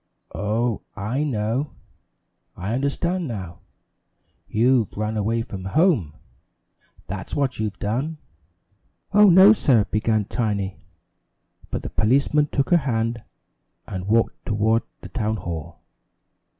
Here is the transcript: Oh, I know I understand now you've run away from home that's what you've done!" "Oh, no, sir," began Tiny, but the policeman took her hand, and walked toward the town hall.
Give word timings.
Oh, 0.33 0.81
I 0.95 1.23
know 1.23 1.73
I 2.57 2.73
understand 2.73 3.27
now 3.27 3.59
you've 4.47 4.97
run 4.97 5.15
away 5.15 5.43
from 5.43 5.63
home 5.65 6.15
that's 7.05 7.35
what 7.35 7.59
you've 7.59 7.77
done!" 7.77 8.17
"Oh, 9.13 9.25
no, 9.27 9.53
sir," 9.53 9.83
began 9.91 10.25
Tiny, 10.25 10.79
but 11.69 11.83
the 11.83 11.89
policeman 11.91 12.47
took 12.47 12.71
her 12.71 12.77
hand, 12.77 13.21
and 13.85 14.07
walked 14.07 14.43
toward 14.43 14.81
the 15.01 15.09
town 15.09 15.35
hall. 15.37 15.83